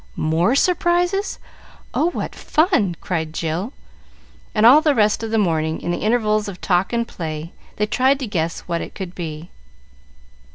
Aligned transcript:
"More 0.15 0.55
surprises! 0.55 1.37
Oh, 1.93 2.09
what 2.09 2.33
fun!" 2.33 2.95
cried 2.99 3.35
Jill. 3.35 3.71
And 4.55 4.65
all 4.65 4.81
the 4.81 4.95
rest 4.95 5.21
of 5.21 5.29
the 5.29 5.37
morning, 5.37 5.79
in 5.79 5.91
the 5.91 5.99
intervals 6.01 6.47
of 6.47 6.59
talk 6.59 6.91
and 6.91 7.07
play, 7.07 7.53
they 7.75 7.85
tried 7.85 8.17
to 8.21 8.25
guess 8.25 8.61
what 8.61 8.81
it 8.81 8.95
could 8.95 9.13
be. 9.13 9.51